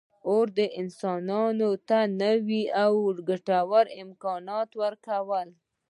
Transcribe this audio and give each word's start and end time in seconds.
اور 0.29 0.47
انسانانو 0.81 1.69
ته 1.89 1.97
نوي 2.21 2.63
او 2.83 2.93
ګټور 3.29 3.85
امکانات 4.03 4.69
ورکړل. 4.81 5.49